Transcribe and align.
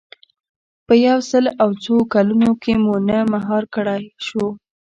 په 0.85 0.93
یو 1.07 1.19
سل 1.29 1.45
او 1.63 1.69
څو 1.83 1.95
کلونو 2.13 2.51
کې 2.63 2.73
مو 2.83 2.95
نه 3.09 3.17
مهار 3.33 3.63
کړای 3.75 4.03
شو. 4.25 4.45